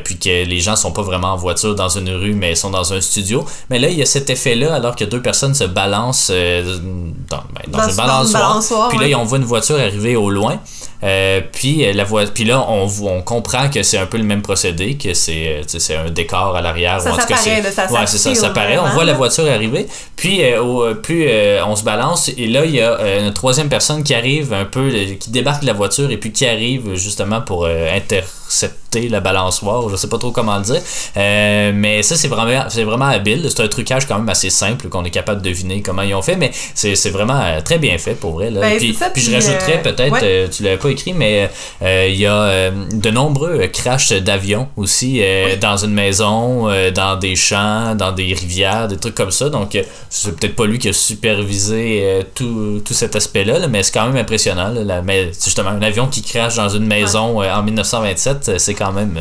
puis 0.03 0.17
que 0.17 0.45
les 0.45 0.59
gens 0.59 0.75
sont 0.75 0.91
pas 0.91 1.01
vraiment 1.01 1.33
en 1.33 1.37
voiture 1.37 1.75
dans 1.75 1.89
une 1.89 2.09
rue, 2.09 2.33
mais 2.33 2.55
sont 2.55 2.69
dans 2.69 2.93
un 2.93 3.01
studio. 3.01 3.45
Mais 3.69 3.79
là, 3.79 3.89
il 3.89 3.97
y 3.97 4.01
a 4.01 4.05
cet 4.05 4.29
effet-là, 4.29 4.73
alors 4.73 4.95
que 4.95 5.05
deux 5.05 5.21
personnes 5.21 5.53
se 5.53 5.63
balancent 5.63 6.29
dans, 6.29 7.43
ben, 7.53 7.61
dans, 7.67 7.87
une 7.87 7.95
balançoire. 7.95 8.89
puis 8.89 8.99
là, 8.99 9.17
on 9.17 9.23
voit 9.23 9.37
une 9.37 9.45
voiture 9.45 9.79
arriver 9.79 10.15
au 10.15 10.29
loin. 10.29 10.59
Euh, 11.03 11.41
puis, 11.51 11.85
euh, 11.85 11.93
la 11.93 12.03
voie, 12.03 12.25
puis 12.25 12.43
là, 12.43 12.63
on, 12.67 12.87
on 13.03 13.21
comprend 13.21 13.69
que 13.69 13.81
c'est 13.81 13.97
un 13.97 14.05
peu 14.05 14.17
le 14.17 14.23
même 14.23 14.41
procédé, 14.41 14.97
que 14.97 15.13
c'est, 15.13 15.47
euh, 15.47 15.61
c'est 15.65 15.95
un 15.95 16.09
décor 16.09 16.55
à 16.55 16.61
l'arrière. 16.61 17.01
Ça, 17.01 17.11
ça 17.13 17.25
paraît, 17.25 17.63
ça, 17.71 17.91
ouais, 17.91 18.05
c'est 18.05 18.17
ça, 18.17 18.35
ça 18.35 18.49
paraît. 18.49 18.77
On 18.77 18.89
voit 18.89 19.03
la 19.03 19.13
voiture 19.13 19.49
arriver, 19.49 19.87
puis, 20.15 20.41
au, 20.55 20.93
puis 20.95 21.27
on 21.65 21.75
se 21.75 21.83
balance, 21.83 22.29
et 22.37 22.47
là, 22.47 22.65
il 22.65 22.75
y 22.75 22.81
a 22.81 23.19
une 23.19 23.33
troisième 23.33 23.69
personne 23.69 24.03
qui 24.03 24.13
arrive 24.13 24.53
un 24.53 24.65
peu, 24.65 24.91
qui 25.19 25.31
débarque 25.31 25.61
de 25.61 25.67
la 25.67 25.73
voiture, 25.73 26.11
et 26.11 26.17
puis 26.17 26.31
qui 26.31 26.45
arrive 26.45 26.95
justement 26.95 27.41
pour 27.41 27.65
intercepter 27.65 28.80
la 28.95 29.19
balançoire, 29.19 29.89
je 29.89 29.95
sais 29.95 30.09
pas 30.09 30.17
trop 30.17 30.31
comment 30.31 30.57
le 30.57 30.63
dire. 30.63 30.81
mais 31.15 32.03
ça, 32.03 32.15
c'est 32.15 32.27
vraiment, 32.27 32.65
c'est 32.69 32.83
vraiment 32.83 33.05
habile. 33.05 33.47
C'est 33.49 33.61
un 33.61 33.67
trucage 33.67 34.07
quand 34.07 34.17
même 34.17 34.29
assez 34.29 34.49
simple 34.49 34.89
qu'on 34.89 35.03
est 35.03 35.11
capable 35.11 35.41
de 35.41 35.49
deviner 35.49 35.81
comment 35.81 36.01
ils 36.01 36.15
ont 36.15 36.21
fait, 36.21 36.35
mais 36.35 36.51
c'est, 36.75 36.95
c'est 36.95 37.09
vraiment 37.09 37.61
très 37.63 37.77
bien 37.77 37.97
fait 37.97 38.15
pour 38.15 38.31
vrai. 38.33 38.49
Là. 38.51 38.61
Ben, 38.61 38.77
puis, 38.77 38.97
puis, 39.13 39.21
je 39.21 39.31
rajouterais 39.33 39.81
peut-être, 39.81 40.49
tu 40.49 40.63
l'avais 40.63 40.77
pas 40.77 40.89
écrit, 40.89 41.13
mais 41.13 41.49
euh, 41.81 42.07
il 42.09 42.19
y 42.19 42.25
a 42.25 42.35
euh, 42.35 42.71
de 42.91 43.09
nombreux 43.09 43.67
crashs 43.67 44.11
d'avions 44.13 44.67
aussi 44.77 45.19
euh, 45.21 45.55
dans 45.57 45.77
une 45.77 45.93
maison, 45.93 46.69
dans 46.93 47.15
des 47.15 47.35
champs, 47.35 47.95
dans 47.95 48.11
des 48.11 48.33
rivières, 48.33 48.87
des 48.87 48.97
trucs 48.97 49.15
comme 49.15 49.31
ça. 49.31 49.49
Donc, 49.49 49.77
c'est 50.09 50.35
peut-être 50.35 50.55
pas 50.55 50.65
lui 50.65 50.79
qui 50.79 50.89
a 50.89 50.93
supervisé 50.93 52.23
tout, 52.35 52.81
tout 52.83 52.93
cet 52.93 53.15
aspect-là, 53.15 53.67
mais 53.67 53.83
c'est 53.83 53.93
quand 53.93 54.07
même 54.07 54.17
impressionnant. 54.17 54.73
mais 55.03 55.31
justement, 55.33 55.69
un 55.69 55.81
avion 55.81 56.07
qui 56.07 56.21
crash 56.21 56.55
dans 56.55 56.69
une 56.69 56.85
maison 56.85 57.41
en 57.41 57.63
1927, 57.63 58.59
c'est 58.59 58.73
quand 58.81 58.91
même 58.91 59.17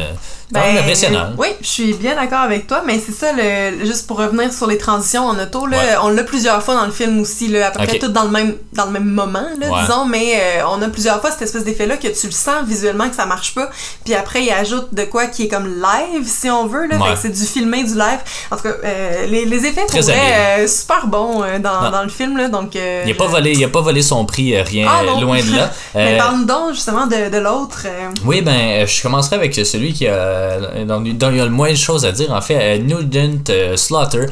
ben, 0.51 0.79
impressionnant. 0.79 1.29
Oui, 1.39 1.49
je 1.61 1.67
suis 1.67 1.95
bien 1.95 2.17
d'accord 2.17 2.41
avec 2.41 2.67
toi, 2.67 2.83
mais 2.85 3.01
c'est 3.05 3.13
ça, 3.13 3.33
le, 3.33 3.85
juste 3.85 4.07
pour 4.07 4.19
revenir 4.19 4.53
sur 4.53 4.67
les 4.67 4.79
transitions 4.79 5.27
en 5.27 5.39
auto, 5.39 5.67
là, 5.67 6.01
on 6.03 6.09
l'a 6.09 6.25
plusieurs 6.25 6.63
fois 6.63 6.75
dans 6.75 6.87
le 6.87 6.93
film 6.93 7.21
aussi, 7.21 7.49
là, 7.49 7.69
à 7.69 7.71
peu 7.71 7.85
près 7.85 7.99
tout 7.99 8.09
dans 8.09 8.25
le 8.25 8.31
même, 8.31 8.57
dans 8.73 8.87
le 8.87 8.93
même 8.93 9.11
moment, 9.11 9.47
là, 9.59 9.83
disons, 9.83 10.07
mais 10.07 10.61
on 10.69 10.81
a 10.83 10.89
plusieurs 10.89 11.21
fois 11.21 11.31
cette 11.31 11.43
espèce 11.43 11.65
d'effet-là 11.65 11.97
que 11.97 12.09
tu 12.09 12.27
le 12.27 12.33
sens 12.33 12.65
visuellement 12.67 13.09
que 13.09 13.17
ça 13.17 13.27
marche 13.27 13.55
pas. 13.55 13.71
Puis 14.05 14.15
après, 14.15 14.43
il 14.43 14.51
ajoute 14.51 14.93
de 14.93 15.05
quoi 15.05 15.27
qui 15.27 15.45
est 15.45 15.49
comme 15.49 15.67
live, 15.67 16.27
si 16.27 16.51
on 16.51 16.67
veut. 16.67 16.87
Là, 16.87 16.99
c'est 17.21 17.31
du 17.31 17.45
filmé, 17.45 17.85
du 17.85 17.95
live. 17.95 18.21
En 18.51 18.57
tout 18.57 18.63
cas, 18.63 18.75
euh, 18.85 19.27
les, 19.27 19.45
les, 19.45 19.67
effets 19.67 19.87
sont 19.89 20.11
euh, 20.11 20.67
super 20.67 21.07
bons 21.07 21.43
euh, 21.43 21.59
dans, 21.59 21.91
dans, 21.91 22.03
le 22.03 22.09
film. 22.09 22.37
Là, 22.37 22.49
donc, 22.49 22.75
il 22.75 23.09
n'a 23.09 23.15
pas, 23.15 23.27
volé, 23.27 23.53
il 23.53 23.65
a 23.65 23.69
pas 23.69 23.81
volé 23.81 24.03
son 24.03 24.25
prix, 24.25 24.61
rien, 24.61 24.89
ah, 24.89 25.21
loin 25.21 25.41
de 25.41 25.57
là. 25.57 25.71
Mais 25.95 26.17
parle-nous 26.17 26.45
donc 26.45 26.75
justement 26.75 27.07
de, 27.07 27.31
de 27.31 27.39
l'autre. 27.39 27.87
Oui, 28.25 28.43
ben, 28.43 28.87
je 28.87 29.03
commencerai 29.03 29.37
avec 29.37 29.50
celui 29.53 29.93
qui 29.93 30.07
a, 30.07 30.85
dont, 30.85 31.03
il 31.05 31.37
y 31.37 31.41
a 31.41 31.45
le 31.45 31.51
moins 31.51 31.71
de 31.71 31.77
choses 31.77 32.05
à 32.05 32.13
dire. 32.13 32.33
En 32.33 32.41
fait, 32.41 32.79
Nugent 32.79 33.77
Slaughter, 33.77 34.27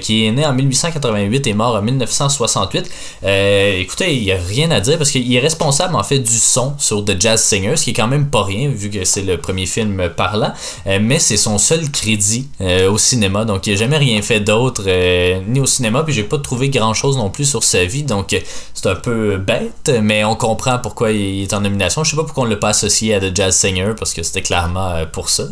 qui 0.00 0.26
est 0.26 0.32
né 0.32 0.46
en 0.46 0.52
1888 0.52 1.46
et 1.46 1.54
mort 1.54 1.74
en 1.74 1.82
1968. 1.82 2.90
écoutez, 3.22 4.16
il 4.16 4.22
n'y 4.22 4.32
a 4.32 4.38
rien 4.38 4.70
à 4.70 4.80
dire 4.80 4.98
parce 4.98 5.10
qu'il 5.10 5.34
est 5.34 5.40
responsable 5.40 5.94
en 5.94 6.02
fait 6.02 6.18
du 6.18 6.38
son 6.38 6.74
sur 6.78 7.04
The 7.04 7.20
Jazz 7.20 7.42
Singer, 7.42 7.76
ce 7.76 7.84
qui 7.84 7.90
est 7.90 7.94
quand 7.94 8.08
même 8.08 8.28
pas 8.28 8.42
rien 8.42 8.68
vu 8.68 8.90
que 8.90 9.04
c'est 9.04 9.22
le 9.22 9.38
premier 9.38 9.66
film 9.66 10.08
parlant, 10.16 10.52
euh, 10.86 10.98
mais 11.00 11.18
c'est 11.18 11.36
son 11.36 11.58
seul 11.58 11.90
crédit 11.90 12.48
euh, 12.60 12.90
au 12.90 12.98
cinéma, 12.98 13.44
donc 13.44 13.66
il 13.66 13.72
n'a 13.72 13.78
jamais 13.78 13.96
rien 13.96 14.20
fait 14.22 14.40
d'autre 14.40 14.82
euh, 14.86 15.40
ni 15.46 15.60
au 15.60 15.66
cinéma, 15.66 16.02
puis 16.04 16.12
j'ai 16.12 16.24
pas 16.24 16.38
trouvé 16.38 16.68
grand 16.68 16.94
chose 16.94 17.16
non 17.16 17.30
plus 17.30 17.44
sur 17.44 17.64
sa 17.64 17.84
vie, 17.84 18.02
donc 18.02 18.36
c'est 18.74 18.86
un 18.86 18.94
peu 18.94 19.36
bête, 19.36 19.90
mais 20.02 20.24
on 20.24 20.36
comprend 20.36 20.78
pourquoi 20.78 21.12
il 21.12 21.42
est 21.42 21.52
en 21.52 21.60
nomination. 21.60 22.04
Je 22.04 22.10
sais 22.10 22.16
pas 22.16 22.24
pourquoi 22.24 22.44
on 22.44 22.46
l'a 22.46 22.56
pas 22.56 22.70
associé 22.70 23.14
à 23.14 23.20
The 23.20 23.34
Jazz 23.34 23.56
Singer, 23.56 23.92
parce 23.98 24.14
que 24.14 24.22
c'était 24.22 24.42
clairement 24.48 24.94
pour 25.12 25.28
ça. 25.28 25.44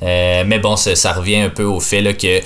mais 0.00 0.58
bon, 0.58 0.76
ça, 0.76 1.12
revient 1.12 1.36
un 1.36 1.48
peu 1.48 1.64
au 1.64 1.80
fait 1.80 2.00
là, 2.00 2.12
que 2.12 2.40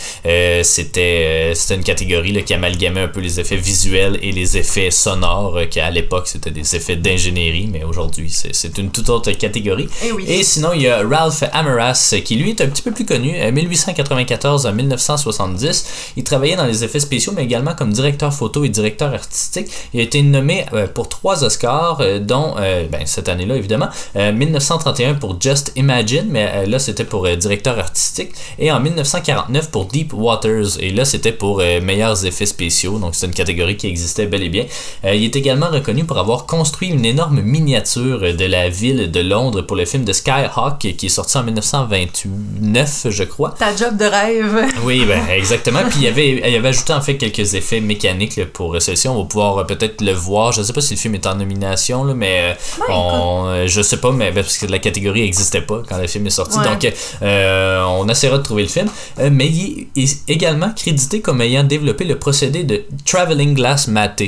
c'était 0.62 1.54
une 1.70 1.82
catégorie 1.82 2.32
là, 2.32 2.42
qui 2.42 2.54
amalgamait 2.54 3.00
un 3.00 3.08
peu 3.08 3.20
les 3.20 3.40
effets 3.40 3.56
visuels 3.56 4.18
et 4.22 4.30
les 4.30 4.58
effets 4.58 4.90
sonores, 4.90 5.58
qu'à 5.70 5.90
l'époque 5.90 6.28
c'était 6.28 6.50
des 6.50 6.76
effets 6.76 6.96
d'ingénierie, 6.96 7.68
mais 7.72 7.82
aujourd'hui 7.82 8.30
c'est 8.30 8.78
une 8.78 8.90
toute 8.90 9.08
autre 9.08 9.32
catégorie. 9.32 9.88
Et, 10.02 10.40
et, 10.40 10.42
sinon, 10.42 10.72
il 10.74 10.82
y 10.82 10.88
a 10.88 11.02
Ralph 11.06 11.42
Amaras 11.52 12.14
qui 12.24 12.36
lui 12.36 12.50
est 12.50 12.60
un 12.60 12.68
petit 12.68 12.82
peu 12.82 12.92
plus 12.92 13.06
connu, 13.06 13.32
1894 13.50 14.66
à 14.66 14.72
1970. 14.72 16.12
Il 16.16 16.24
travaillait 16.24 16.56
dans 16.56 16.66
les 16.66 16.84
effets 16.84 17.00
spéciaux, 17.00 17.32
mais 17.34 17.44
également 17.44 17.74
comme 17.74 17.92
directeur 17.92 18.32
photo 18.32 18.64
et 18.64 18.68
directeur 18.68 19.12
artistique. 19.12 19.68
Il 19.94 20.00
a 20.00 20.02
été 20.02 20.22
nommé 20.22 20.66
euh, 20.72 20.86
pour 20.86 21.08
trois 21.08 21.44
Oscars, 21.44 21.98
euh, 22.00 22.18
dont, 22.18 22.54
euh, 22.58 22.86
ben, 22.90 23.02
cette 23.06 23.28
année-là 23.28 23.56
évidemment, 23.56 23.88
1931 24.14 25.14
pour 25.14 25.26
pour 25.26 25.40
Just 25.40 25.72
Imagine, 25.74 25.85
mais 26.28 26.66
là 26.66 26.78
c'était 26.78 27.04
pour 27.04 27.28
directeur 27.36 27.78
artistique. 27.78 28.30
Et 28.58 28.70
en 28.70 28.80
1949 28.80 29.70
pour 29.70 29.86
Deep 29.86 30.12
Waters, 30.14 30.80
et 30.80 30.90
là 30.90 31.04
c'était 31.04 31.32
pour 31.32 31.58
meilleurs 31.58 32.24
effets 32.26 32.46
spéciaux, 32.46 32.98
donc 32.98 33.14
c'est 33.14 33.26
une 33.26 33.34
catégorie 33.34 33.76
qui 33.76 33.86
existait 33.86 34.26
bel 34.26 34.42
et 34.42 34.48
bien. 34.48 34.66
il 35.04 35.24
est 35.24 35.36
également 35.36 35.68
reconnu 35.68 36.04
pour 36.04 36.18
avoir 36.18 36.46
construit 36.46 36.88
une 36.88 37.04
énorme 37.04 37.40
miniature 37.40 38.20
de 38.20 38.44
la 38.44 38.68
ville 38.68 39.10
de 39.10 39.20
Londres 39.20 39.62
pour 39.62 39.76
le 39.76 39.84
film 39.84 40.04
de 40.04 40.12
Skyhawk 40.12 40.78
qui 40.78 41.06
est 41.06 41.08
sorti 41.08 41.38
en 41.38 41.44
1929, 41.44 43.06
je 43.10 43.24
crois. 43.24 43.54
Ta 43.58 43.74
job 43.74 43.96
de 43.96 44.04
rêve. 44.04 44.66
Oui, 44.84 45.04
ben, 45.04 45.20
exactement. 45.30 45.80
Puis 45.90 46.00
il 46.02 46.06
avait, 46.06 46.30
il 46.48 46.56
avait 46.56 46.68
ajouté 46.68 46.92
en 46.92 47.00
fait 47.00 47.16
quelques 47.16 47.54
effets 47.54 47.80
mécaniques 47.80 48.44
pour 48.52 48.80
celle-ci. 48.80 49.08
On 49.08 49.22
va 49.22 49.24
pouvoir 49.24 49.58
euh, 49.58 49.64
peut-être 49.64 50.00
le 50.00 50.12
voir. 50.12 50.52
Je 50.52 50.60
ne 50.60 50.64
sais 50.64 50.72
pas 50.72 50.80
si 50.80 50.94
le 50.94 51.00
film 51.00 51.14
est 51.14 51.26
en 51.26 51.34
nomination, 51.34 52.04
là, 52.04 52.14
mais 52.14 52.56
euh, 52.78 52.82
on, 52.88 53.46
euh, 53.46 53.66
je 53.66 53.82
sais 53.82 53.98
pas, 53.98 54.12
mais 54.12 54.30
ben, 54.30 54.42
parce 54.42 54.58
que 54.58 54.66
la 54.66 54.78
catégorie 54.78 55.22
n'existait 55.22 55.60
pas 55.60 55.75
quand 55.88 55.98
le 55.98 56.06
film 56.06 56.26
est 56.26 56.30
sorti. 56.30 56.58
Donc 56.58 56.86
on 57.22 58.08
essaiera 58.08 58.38
de 58.38 58.42
trouver 58.42 58.62
le 58.62 58.68
film. 58.68 58.88
mais 59.30 59.46
il 59.48 59.86
est 59.96 60.22
également 60.28 60.70
crédité 60.74 61.20
comme 61.20 61.40
ayant 61.40 61.64
développé 61.64 62.04
le 62.04 62.18
procédé 62.18 62.64
de 62.64 62.84
Traveling 63.04 63.54
Glass 63.54 63.88
Matte, 63.88 64.22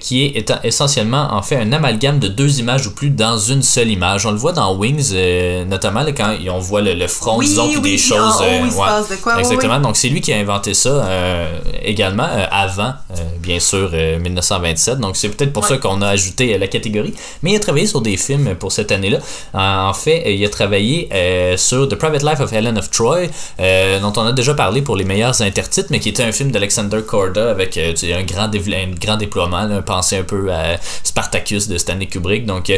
qui 0.00 0.24
est 0.24 0.52
essentiellement 0.62 1.28
en 1.32 1.42
fait 1.42 1.56
un 1.56 1.72
amalgame 1.72 2.18
de 2.18 2.28
deux 2.28 2.60
images 2.60 2.86
ou 2.86 2.90
plus 2.92 3.10
dans 3.10 3.38
une 3.38 3.62
seule 3.62 3.90
image. 3.90 4.26
On 4.26 4.32
le 4.32 4.38
voit 4.38 4.52
dans 4.52 4.74
Wings, 4.76 5.14
notamment 5.68 6.04
quand 6.16 6.36
on 6.50 6.58
voit 6.58 6.82
le, 6.82 7.06
front, 7.06 7.40
disons, 7.40 7.68
puis 7.68 7.80
des 7.80 7.98
choses. 7.98 8.42
exactement. 9.38 9.80
Donc 9.80 9.96
c'est 9.96 10.08
lui 10.08 10.20
qui 10.20 10.32
a 10.32 10.38
inventé 10.38 10.74
ça 10.74 11.06
également 11.82 12.28
avant, 12.50 12.94
bien 13.40 13.60
sûr, 13.60 13.90
1927. 13.92 14.98
Donc 14.98 15.16
c'est 15.16 15.28
peut-être 15.28 15.52
pour 15.52 15.66
ça 15.66 15.78
qu'on 15.78 16.02
a 16.02 16.08
ajouté 16.08 16.56
la 16.58 16.68
catégorie. 16.68 17.14
Mais 17.42 17.52
il 17.52 17.56
a 17.56 17.60
travaillé 17.60 17.86
sur 17.86 18.00
des 18.00 18.16
films 18.16 18.54
pour 18.54 18.72
cette 18.72 18.92
année-là. 18.92 19.18
En 19.54 19.92
fait, 19.92 20.34
il 20.34 20.44
a 20.44 20.48
travaillé 20.48 20.63
sur 21.56 21.88
The 21.88 21.94
Private 21.94 22.22
Life 22.22 22.40
of 22.40 22.52
Helen 22.52 22.78
of 22.78 22.90
Troy, 22.90 23.26
dont 23.58 24.12
on 24.16 24.26
a 24.26 24.32
déjà 24.32 24.54
parlé 24.54 24.82
pour 24.82 24.96
les 24.96 25.04
meilleurs 25.04 25.40
intertitres, 25.42 25.88
mais 25.90 26.00
qui 26.00 26.08
était 26.08 26.22
un 26.22 26.32
film 26.32 26.50
d'Alexander 26.50 27.00
Korda 27.06 27.50
avec 27.50 27.78
un, 27.78 28.22
grand 28.22 28.50
grand 29.00 29.16
déploiement, 29.16 29.82
pensé 29.82 30.18
un 30.18 30.22
peu 30.22 30.52
à 30.52 30.76
Spartacus 31.02 31.68
de 31.68 31.78
Stanley 31.78 32.06
Kubrick. 32.06 32.46
Donc 32.46 32.72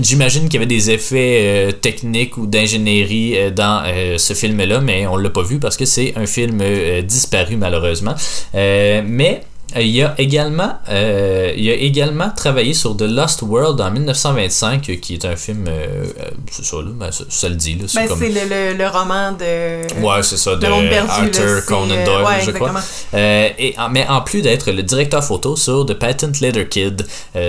j'imagine 0.00 0.44
qu'il 0.44 0.54
y 0.54 0.56
avait 0.56 0.66
des 0.66 0.90
effets 0.90 1.72
techniques 1.80 2.36
ou 2.36 2.46
d'ingénierie 2.46 3.52
dans 3.52 3.82
ce 4.16 4.34
film-là, 4.34 4.80
mais 4.80 5.06
on 5.06 5.16
l'a 5.16 5.30
pas 5.30 5.42
vu 5.42 5.58
parce 5.58 5.76
que 5.76 5.84
c'est 5.84 6.14
un 6.16 6.26
film 6.26 6.62
disparu 7.02 7.56
malheureusement. 7.56 8.14
mais 8.54 9.30
euh, 9.30 9.38
il 9.76 10.02
a 10.02 10.14
également, 10.18 10.72
euh, 10.88 11.52
il 11.56 11.70
a 11.70 11.74
également 11.74 12.30
travaillé 12.30 12.74
sur 12.74 12.96
The 12.96 13.02
Lost 13.02 13.42
World 13.42 13.80
en 13.80 13.90
1925, 13.90 14.98
qui 15.00 15.14
est 15.14 15.24
un 15.24 15.36
film, 15.36 15.66
euh, 15.68 16.06
c'est 16.50 16.64
ça, 16.64 16.76
là, 16.76 16.90
ben, 16.92 17.10
ça, 17.12 17.48
le 17.48 17.54
dit. 17.54 17.76
Là, 17.76 17.84
c'est, 17.86 18.08
ben, 18.08 18.16
c'est 18.18 18.28
le, 18.28 18.76
le, 18.76 18.88
roman 18.88 19.32
de. 19.32 20.02
Ouais, 20.02 20.22
c'est 20.22 20.36
ça, 20.36 20.56
de, 20.56 20.66
Arthur 20.66 21.64
Conan 21.66 22.04
Doyle, 22.04 22.40
je 22.44 22.50
crois. 22.50 22.72
et, 23.14 23.76
mais 23.90 24.06
en 24.08 24.22
plus 24.22 24.42
d'être 24.42 24.70
le 24.72 24.82
directeur 24.82 25.22
photo 25.22 25.54
sur 25.54 25.86
The 25.86 25.94
Patent 25.94 26.40
Letter 26.40 26.66
Kid. 26.68 27.06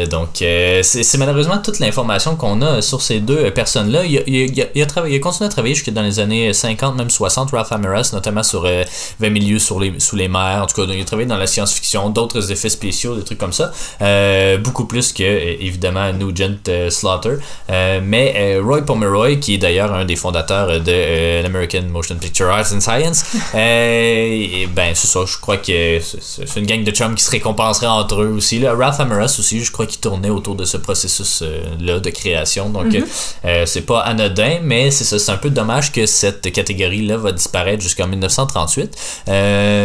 donc, 0.10 0.30
c'est, 0.38 0.84
c'est 0.84 1.18
malheureusement 1.18 1.58
toute 1.58 1.80
l'information 1.80 2.36
qu'on 2.36 2.62
a 2.62 2.82
sur 2.82 3.02
ces 3.02 3.20
deux 3.20 3.50
personnes-là. 3.52 4.06
Il, 4.06 4.24
il, 4.28 4.68
il, 4.76 4.82
a 4.82 4.86
travaillé, 4.86 5.16
il 5.16 5.18
a 5.18 5.22
continué 5.22 5.48
à 5.48 5.52
travailler 5.52 5.76
jusque 5.76 5.92
dans 5.92 6.04
les 6.04 6.20
années 6.20 6.54
50, 6.54 6.96
même 6.96 7.10
60, 7.10 7.52
Ralph 7.52 7.72
Ameras, 7.72 8.12
notamment 8.14 8.44
sur 8.44 8.68
20 9.20 9.30
milieux 9.30 9.60
sur 9.60 9.80
les, 9.80 10.00
sous 10.00 10.16
les 10.16 10.28
mers. 10.28 10.62
En 10.62 10.68
tout 10.68 10.76
cas, 10.76 10.92
il 10.92 11.02
a 11.02 11.06
travaillé 11.06 11.28
dans 11.28 11.38
la 11.38 11.48
science-fiction 11.48 12.11
d'autres 12.12 12.52
effets 12.52 12.70
spéciaux, 12.70 13.16
des 13.16 13.24
trucs 13.24 13.38
comme 13.38 13.54
ça. 13.54 13.72
Euh, 14.02 14.58
beaucoup 14.58 14.86
plus 14.86 15.14
que, 15.14 15.24
euh, 15.24 15.56
évidemment, 15.60 16.12
Nugent 16.14 16.68
euh, 16.68 16.90
Slaughter. 16.90 17.38
mais 18.04 18.58
Roy 18.60 18.82
Pomeroy, 18.82 19.36
qui 19.38 19.56
est 19.56 19.58
d'ailleurs 19.58 19.94
un 19.94 20.06
des 20.06 20.16
fondateurs 20.16 20.80
de 20.80 21.42
l'American 21.42 21.84
Motion 21.90 22.16
Picture 22.16 22.50
Arts 22.50 22.74
and 22.74 22.82
Science, 22.82 23.24
et, 23.54 24.68
ben, 24.74 24.92
c'est 24.94 25.08
ça, 25.08 25.22
je 25.26 25.38
crois 25.38 25.58
que 25.58 26.00
c'est 26.00 26.60
une 26.60 26.66
gang 26.66 26.84
de 26.84 26.92
chums 26.92 27.16
qui 27.16 27.24
se 27.24 27.32
récompenserait 27.32 27.88
entre 27.88 28.22
eux 28.22 28.34
aussi. 28.36 28.60
Là. 28.60 28.74
Ralph 28.76 29.00
Ameras 29.00 29.36
aussi, 29.40 29.64
je 29.64 29.72
crois 29.72 29.86
qu'il 29.86 30.00
tournait 30.00 30.30
autour 30.30 30.56
de 30.56 30.66
ce 30.66 30.78
processus-là 30.78 32.00
de 32.00 32.10
création. 32.10 32.70
Donc, 32.70 32.88
mm-hmm. 32.88 33.66
c'est 33.66 33.86
pas 33.86 34.02
anodin, 34.02 34.60
mais 34.64 34.92
c'est 34.92 35.04
ça, 35.04 35.20
c'est 35.20 35.32
un 35.32 35.38
peu 35.38 35.50
dommage 35.50 35.92
que 35.92 36.06
cette 36.06 36.52
catégorie-là 36.52 37.18
va 37.18 37.32
disparaître 37.32 37.82
jusqu'en 37.82 38.08
1938. 38.08 39.22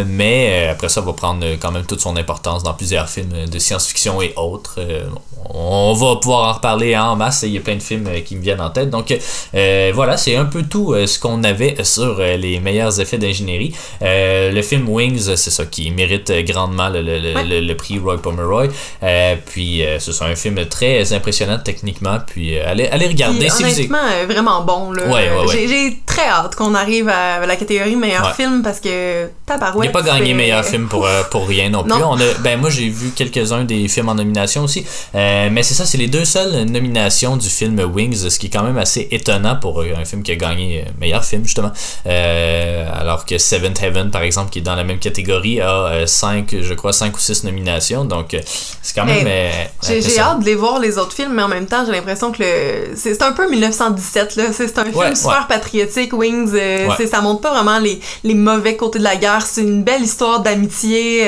mais 0.07 0.69
après 0.71 0.89
ça, 0.89 1.01
va 1.01 1.13
prendre 1.13 1.47
quand 1.61 1.73
même 1.73 1.87
toute 1.87 2.01
son 2.01 2.16
importance 2.17 2.63
dans 2.63 2.75
plusieurs 2.75 3.09
films 3.09 3.47
de 3.51 3.59
science-fiction 3.59 4.21
et 4.23 4.33
autres. 4.37 4.77
Euh, 4.79 5.05
on 5.49 5.93
va 5.95 6.17
pouvoir 6.17 6.49
en 6.49 6.53
reparler 6.55 6.97
en 6.97 7.17
masse, 7.17 7.43
il 7.47 7.53
y 7.53 7.59
a 7.59 7.61
plein 7.61 7.77
de 7.77 7.83
films 7.83 8.07
euh, 8.09 8.21
qui 8.21 8.37
me 8.37 8.43
viennent 8.43 8.61
en 8.61 8.71
tête. 8.71 8.91
Donc 8.91 9.17
euh, 9.55 9.93
voilà, 9.95 10.17
c'est 10.17 10.37
un 10.37 10.45
peu 10.45 10.63
tout 10.63 10.95
ce 11.07 11.19
qu'on 11.19 11.45
avait 11.45 11.83
sur 11.85 12.19
les 12.19 12.61
meilleurs 12.61 13.01
effets 13.01 13.19
d'ingénierie. 13.19 13.75
le 14.01 14.63
film 14.63 14.89
Wings, 14.89 15.37
c'est 15.37 15.51
ça 15.51 15.67
qui 15.67 15.91
mérite 15.91 16.33
grandement 16.45 16.89
le, 16.91 17.73
prix 17.75 17.99
Roy 17.99 18.21
Pomeroy. 18.21 18.69
puis 19.47 19.83
c'est 19.99 20.13
ça, 20.13 20.25
un 20.27 20.37
film 20.37 20.65
très 20.67 21.13
impressionnant 21.13 21.59
techniquement. 21.63 22.19
Puis 22.27 22.59
allez, 22.59 22.87
allez 22.89 23.07
regarder. 23.07 23.49
si 23.49 23.65
honnêtement, 23.65 23.99
vraiment 24.27 24.63
bon. 24.63 24.93
J'ai 25.53 25.99
très 26.17 26.29
hâte 26.29 26.55
qu'on 26.55 26.75
arrive 26.75 27.09
à 27.09 27.45
la 27.45 27.57
catégorie 27.57 27.97
meilleur 27.97 28.35
film 28.35 28.63
parce 28.63 28.81
que 28.81 29.29
tabarouette. 29.45 29.91
Il 29.91 29.93
n'a 29.95 30.03
pas 30.03 30.07
gagné 30.07 30.35
meilleur 30.35 30.65
film 30.65 30.89
pour, 30.89 31.07
pour 31.31 31.47
rien 31.47 31.69
non 31.71 31.85
plus. 31.85 31.93
On 31.93 32.17
a, 32.17 32.35
ben 32.41 32.61
moi 32.61 32.71
j'ai 32.71 32.89
vu 32.89 33.11
quelques-uns 33.11 33.65
des 33.65 33.89
films 33.89 34.09
en 34.09 34.15
nomination 34.15 34.65
aussi. 34.65 34.87
Euh, 35.15 35.49
mais 35.51 35.63
c'est 35.63 35.75
ça, 35.75 35.87
c'est 35.87 35.99
les 35.99 36.09
deux 36.09 36.25
seules 36.25 36.65
nominations 36.65 37.37
du 37.37 37.49
film 37.49 37.79
Wings, 37.81 38.29
ce 38.29 38.39
qui 38.39 38.47
est 38.47 38.51
quand 38.51 38.63
même 38.63 38.79
assez 38.79 39.09
étonnant 39.11 39.57
pour 39.57 39.83
un 39.83 40.05
film 40.05 40.23
qui 40.23 40.33
a 40.33 40.37
gagné 40.37 40.85
meilleur 41.01 41.25
film 41.25 41.45
justement. 41.45 41.73
Euh, 42.07 42.89
alors 42.93 43.25
que 43.25 43.39
Seventh 43.39 43.83
Heaven 43.83 44.11
par 44.11 44.23
exemple, 44.23 44.51
qui 44.51 44.61
est 44.61 44.63
dans 44.63 44.75
la 44.75 44.85
même 44.85 44.99
catégorie, 44.99 45.61
a 45.61 46.07
5, 46.07 46.53
euh, 46.53 46.63
je 46.63 46.75
crois, 46.75 46.93
5 46.93 47.15
ou 47.17 47.21
6 47.21 47.45
nominations. 47.45 48.05
Donc 48.05 48.37
c'est 48.83 48.95
quand 48.95 49.07
même. 49.07 49.29
j'ai 49.83 50.19
hâte 50.19 50.41
de 50.41 50.45
les 50.45 50.55
voir 50.55 50.79
les 50.79 50.99
autres 50.99 51.15
films, 51.15 51.33
mais 51.35 51.43
en 51.43 51.49
même 51.49 51.67
temps 51.67 51.85
j'ai 51.85 51.93
l'impression 51.93 52.33
que 52.33 52.45
c'est 52.95 53.23
un 53.23 53.33
peu 53.33 53.49
1917 53.51 54.37
là. 54.37 54.45
C'est 54.53 54.79
un 54.79 54.85
film 54.85 55.15
super 55.15 55.47
patriotique, 55.47 56.06
Wings. 56.13 56.53
Ça 57.07 57.21
montre 57.21 57.41
pas 57.41 57.51
vraiment 57.51 57.79
les, 57.79 58.01
les 58.25 58.35
mauvais 58.35 58.77
côtés 58.77 58.99
de 58.99 59.05
la 59.05 59.17
guerre. 59.17 59.43
C'est 59.43 59.63
une 59.63 59.83
belle 59.83 60.03
histoire 60.03 60.41
d'amitié 60.41 61.27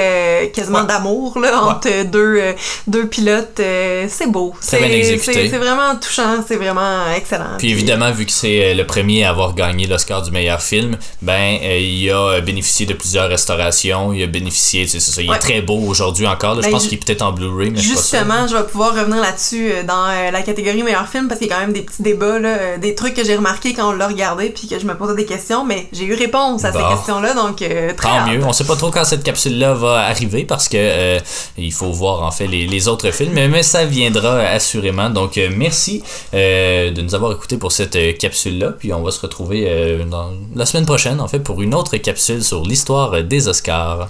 quasiment 0.53 0.85
d'amour 0.85 1.39
là, 1.39 1.63
entre 1.63 2.05
deux, 2.05 2.39
euh, 2.39 2.53
deux 2.87 3.07
pilotes. 3.07 3.61
Euh, 3.61 4.07
c'est 4.09 4.31
beau. 4.31 4.55
C'est 4.61 5.19
C'est 5.19 5.59
vraiment 5.59 5.97
touchant, 5.97 6.45
c'est 6.47 6.57
vraiment 6.57 7.13
excellent. 7.17 7.57
Puis, 7.59 7.71
évidemment, 7.71 8.11
vu 8.11 8.27
que 8.27 8.33
c'est 8.33 8.71
euh, 8.71 8.75
le 8.75 8.87
premier 8.87 9.25
à 9.25 9.31
avoir 9.31 9.55
gagné 9.55 9.87
l'Oscar 9.87 10.23
du 10.23 10.31
meilleur 10.31 10.63
film, 10.63 10.97
ben 11.23 11.59
il 11.63 12.11
a 12.11 12.41
bénéficié 12.41 12.87
de 12.87 12.95
plusieurs 12.95 13.29
restaurations, 13.29 14.13
il 14.13 14.23
a 14.23 14.27
bénéficié, 14.27 14.87
c'est 14.87 15.01
ça, 15.01 15.21
il 15.23 15.31
est 15.31 15.39
très 15.39 15.63
beau 15.63 15.79
aujourd'hui 15.87 16.27
encore. 16.27 16.57
je 16.57 16.63
ben, 16.63 16.71
pense 16.71 16.87
qu'il 16.87 16.95
est 16.95 17.05
peut-être 17.05 17.23
en 17.23 17.33
Blu-ray, 17.33 17.71
mais 17.71 17.81
Justement, 17.81 18.47
je 18.47 18.57
vais 18.57 18.65
pouvoir 18.65 18.95
revenir 18.95 19.21
là-dessus 19.21 19.71
dans 19.87 20.07
la 20.07 20.43
catégorie 20.43 20.83
meilleur 20.83 21.09
film 21.09 21.29
parce 21.29 21.39
qu'il 21.39 21.49
y 21.49 21.53
a 21.53 21.57
quand 21.57 21.61
même 21.61 21.73
des 21.73 21.83
petits 21.83 22.03
débats, 22.03 22.39
là, 22.39 22.79
des 22.79 22.95
trucs 22.95 23.15
que 23.15 23.25
j'ai 23.25 23.37
remarqué 23.37 23.75
quand 23.75 23.91
on 23.91 23.93
l'a 23.93 24.09
regardé 24.09 24.51
puis 24.51 24.68
que 24.69 24.79
je 24.79 24.87
me 24.87 24.97
posais 24.97 25.15
des 25.15 25.27
questions, 25.27 25.65
mais 25.65 25.89
j'ai 25.93 26.05
eu 26.05 26.15
réponse 26.15 26.65
à 26.65 26.73
ces 26.73 26.79
questions-là, 26.79 27.35
donc 27.35 27.57
très 27.57 27.95
Tant 27.95 28.27
mieux. 28.27 28.45
On 28.45 28.53
sait 28.53 28.65
pas 28.65 28.77
trop 28.77 28.91
quand 28.91 29.05
cette 29.05 29.23
capsule-là 29.23 29.75
va 29.75 30.01
arriver 30.07 30.45
parce 30.45 30.69
que 30.69 30.77
euh, 30.77 31.19
il 31.57 31.73
faut 31.73 31.91
voir 31.93 32.23
en 32.23 32.31
fait 32.31 32.47
les, 32.47 32.89
autres 32.89 33.11
films, 33.11 33.33
mais, 33.35 33.63
ça 33.63 33.85
viendra 33.85 34.39
assurément. 34.41 35.11
Donc 35.11 35.37
euh, 35.37 35.51
merci 35.55 36.03
euh, 36.35 36.91
de 36.91 37.03
nous 37.03 37.15
avoir 37.15 37.33
écoutés 37.33 37.57
pour 37.57 37.73
cette 37.73 38.19
capsule-là, 38.19 38.73
puis 38.79 38.93
on 38.93 39.03
va 39.03 39.11
se 39.11 39.21
retrouver 39.21 39.99
dans 40.11 40.33
la 40.55 40.67
semaine 40.67 40.87
prochaine 40.87 41.21
en 41.21 41.29
fait 41.29 41.41
pour 41.41 41.61
une 41.63 41.75
autre 41.75 41.97
capsule 41.97 42.43
sur 42.43 42.63
l'histoire 42.63 43.23
des 43.23 43.49
Oscars. 43.49 44.09